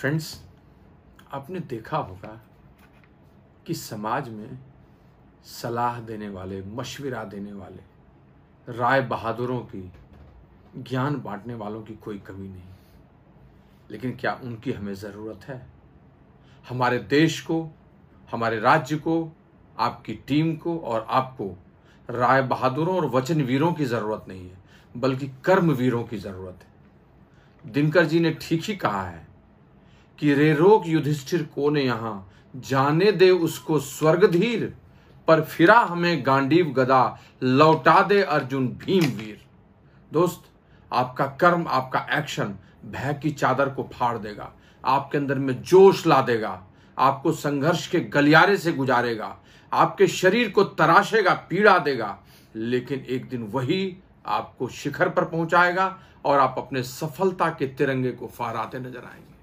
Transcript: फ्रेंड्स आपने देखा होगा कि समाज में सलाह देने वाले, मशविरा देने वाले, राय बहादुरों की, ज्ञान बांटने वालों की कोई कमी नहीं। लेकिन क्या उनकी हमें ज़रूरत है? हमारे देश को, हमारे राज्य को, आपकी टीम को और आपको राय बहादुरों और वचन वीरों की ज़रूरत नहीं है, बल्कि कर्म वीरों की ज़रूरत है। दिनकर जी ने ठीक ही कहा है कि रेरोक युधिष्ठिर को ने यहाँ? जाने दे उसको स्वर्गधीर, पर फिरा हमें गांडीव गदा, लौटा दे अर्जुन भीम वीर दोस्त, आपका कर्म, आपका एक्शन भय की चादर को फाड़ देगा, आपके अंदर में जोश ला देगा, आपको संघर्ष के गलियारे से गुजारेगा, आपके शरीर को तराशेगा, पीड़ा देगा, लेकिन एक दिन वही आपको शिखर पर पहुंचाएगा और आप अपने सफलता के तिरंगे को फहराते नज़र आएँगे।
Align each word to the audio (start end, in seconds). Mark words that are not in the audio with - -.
फ्रेंड्स 0.00 0.44
आपने 1.32 1.60
देखा 1.60 1.96
होगा 1.96 2.40
कि 3.66 3.74
समाज 3.74 4.28
में 4.28 4.58
सलाह 5.44 6.00
देने 6.00 6.28
वाले, 6.28 6.62
मशविरा 6.62 7.24
देने 7.24 7.52
वाले, 7.52 7.82
राय 8.72 9.00
बहादुरों 9.00 9.60
की, 9.60 9.92
ज्ञान 10.76 11.20
बांटने 11.20 11.54
वालों 11.54 11.82
की 11.82 11.94
कोई 11.94 12.18
कमी 12.18 12.48
नहीं। 12.48 12.62
लेकिन 13.90 14.16
क्या 14.16 14.40
उनकी 14.44 14.72
हमें 14.72 14.94
ज़रूरत 14.94 15.44
है? 15.44 15.66
हमारे 16.68 16.98
देश 16.98 17.40
को, 17.40 17.68
हमारे 18.32 18.60
राज्य 18.60 18.96
को, 18.96 19.32
आपकी 19.78 20.14
टीम 20.14 20.56
को 20.56 20.78
और 20.78 21.06
आपको 21.10 21.56
राय 22.10 22.42
बहादुरों 22.42 22.96
और 22.96 23.06
वचन 23.06 23.42
वीरों 23.42 23.72
की 23.72 23.84
ज़रूरत 23.84 24.24
नहीं 24.28 24.50
है, 24.50 24.58
बल्कि 24.96 25.32
कर्म 25.44 25.72
वीरों 25.72 26.04
की 26.04 26.18
ज़रूरत 26.18 26.58
है। 26.62 27.72
दिनकर 27.72 28.04
जी 28.04 28.20
ने 28.20 28.30
ठीक 28.40 28.62
ही 28.64 28.76
कहा 28.76 29.02
है 29.02 29.29
कि 30.20 30.34
रेरोक 30.34 30.86
युधिष्ठिर 30.86 31.42
को 31.42 31.70
ने 31.70 31.82
यहाँ? 31.82 32.32
जाने 32.56 33.12
दे 33.12 33.30
उसको 33.30 33.78
स्वर्गधीर, 33.78 34.74
पर 35.28 35.40
फिरा 35.40 35.78
हमें 35.80 36.26
गांडीव 36.26 36.66
गदा, 36.66 37.18
लौटा 37.42 38.00
दे 38.02 38.22
अर्जुन 38.22 38.68
भीम 38.68 39.04
वीर 39.04 39.40
दोस्त, 40.12 40.42
आपका 40.92 41.26
कर्म, 41.40 41.66
आपका 41.68 42.06
एक्शन 42.12 42.54
भय 42.86 43.18
की 43.22 43.30
चादर 43.30 43.68
को 43.68 43.88
फाड़ 43.92 44.18
देगा, 44.18 44.50
आपके 44.84 45.18
अंदर 45.18 45.38
में 45.38 45.62
जोश 45.62 46.06
ला 46.06 46.20
देगा, 46.22 46.62
आपको 46.98 47.32
संघर्ष 47.32 47.86
के 47.86 48.00
गलियारे 48.00 48.56
से 48.56 48.72
गुजारेगा, 48.72 49.36
आपके 49.72 50.06
शरीर 50.06 50.50
को 50.50 50.64
तराशेगा, 50.64 51.34
पीड़ा 51.50 51.78
देगा, 51.78 52.16
लेकिन 52.56 53.04
एक 53.08 53.28
दिन 53.28 53.42
वही 53.42 53.96
आपको 54.26 54.68
शिखर 54.68 55.08
पर 55.08 55.24
पहुंचाएगा 55.24 55.98
और 56.24 56.38
आप 56.38 56.54
अपने 56.58 56.82
सफलता 56.82 57.48
के 57.48 57.66
तिरंगे 57.66 58.12
को 58.12 58.26
फहराते 58.26 58.78
नज़र 58.78 59.04
आएँगे। 59.04 59.39